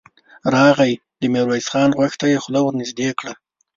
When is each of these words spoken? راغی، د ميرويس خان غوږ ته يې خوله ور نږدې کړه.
راغی، 0.53 0.93
د 1.19 1.21
ميرويس 1.33 1.67
خان 1.71 1.89
غوږ 1.97 2.13
ته 2.19 2.25
يې 2.31 2.37
خوله 2.43 2.59
ور 2.63 2.73
نږدې 2.81 3.09
کړه. 3.19 3.33